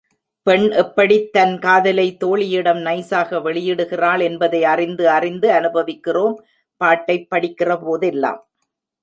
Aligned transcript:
பெண் 0.47 0.63
எப்படித்தன் 0.75 1.59
காதலைத் 1.59 2.17
தோழியிடம் 2.23 2.79
நைஸாக 2.79 3.41
வெளியிடுகிறாள் 3.41 4.21
என்பதை 4.21 4.63
அறிந்து 4.63 5.09
அறிந்து 5.09 5.51
அனுபவிக்கிறோம் 5.51 6.35
பாட்டைப் 6.81 7.27
படிக்கிறபோதெல்லாம். 7.35 8.41